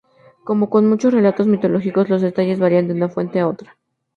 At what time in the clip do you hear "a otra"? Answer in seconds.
3.39-3.77